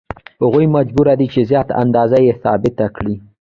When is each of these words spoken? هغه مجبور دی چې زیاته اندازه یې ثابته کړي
هغه 0.43 0.61
مجبور 0.77 1.07
دی 1.19 1.27
چې 1.33 1.41
زیاته 1.49 1.73
اندازه 1.83 2.17
یې 2.25 2.33
ثابته 2.43 2.85
کړي 2.95 3.15